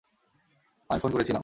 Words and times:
আমি 0.89 0.99
ফোন 0.99 1.11
করেছিলাম। 1.11 1.39